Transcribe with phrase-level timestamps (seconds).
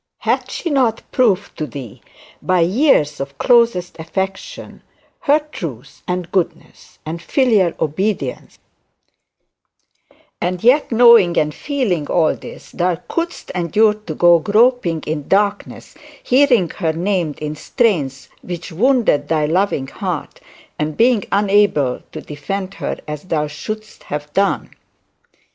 [0.17, 2.01] Had she not proved to thee,
[2.41, 4.81] by years of closest affection,
[5.19, 8.57] her truth and goodness and filial obedience?
[10.41, 12.65] And yet, groping in darkness,
[16.23, 20.39] hearing her name in strains which wounded thy loving heart,
[20.79, 24.71] and being unable to defend her as thou shouldst have done!